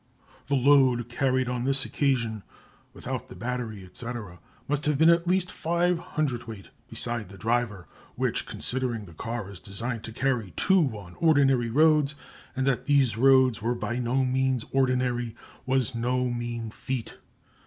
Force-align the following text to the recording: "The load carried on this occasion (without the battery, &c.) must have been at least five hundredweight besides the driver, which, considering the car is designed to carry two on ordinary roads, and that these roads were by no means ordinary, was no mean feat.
"The 0.47 0.55
load 0.55 1.09
carried 1.09 1.47
on 1.47 1.63
this 1.63 1.85
occasion 1.85 2.41
(without 2.91 3.27
the 3.27 3.35
battery, 3.35 3.87
&c.) 3.93 4.07
must 4.67 4.85
have 4.87 4.97
been 4.97 5.11
at 5.11 5.27
least 5.27 5.51
five 5.51 5.99
hundredweight 5.99 6.71
besides 6.89 7.29
the 7.31 7.37
driver, 7.37 7.87
which, 8.15 8.47
considering 8.47 9.05
the 9.05 9.13
car 9.13 9.47
is 9.51 9.59
designed 9.59 10.03
to 10.05 10.11
carry 10.11 10.53
two 10.55 10.97
on 10.97 11.13
ordinary 11.19 11.69
roads, 11.69 12.15
and 12.55 12.65
that 12.65 12.87
these 12.87 13.15
roads 13.15 13.61
were 13.61 13.75
by 13.75 13.99
no 13.99 14.25
means 14.25 14.65
ordinary, 14.71 15.35
was 15.67 15.93
no 15.93 16.31
mean 16.31 16.71
feat. 16.71 17.17